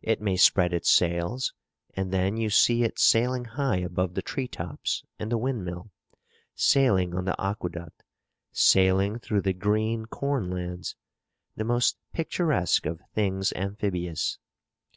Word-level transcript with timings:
It 0.00 0.20
may 0.20 0.36
spread 0.36 0.72
its 0.72 0.88
sails, 0.88 1.52
and 1.94 2.12
then 2.12 2.36
you 2.36 2.50
see 2.50 2.84
it 2.84 3.00
sailing 3.00 3.46
high 3.46 3.78
above 3.78 4.14
the 4.14 4.22
tree 4.22 4.46
tops 4.46 5.02
and 5.18 5.28
the 5.32 5.36
windmill, 5.36 5.90
sailing 6.54 7.16
on 7.16 7.24
the 7.24 7.34
aqueduct, 7.36 8.04
sailing 8.52 9.18
through 9.18 9.40
the 9.40 9.52
green 9.52 10.04
corn 10.06 10.50
lands: 10.50 10.94
the 11.56 11.64
most 11.64 11.98
picturesque 12.12 12.86
of 12.86 13.00
things 13.12 13.52
amphibious. 13.54 14.38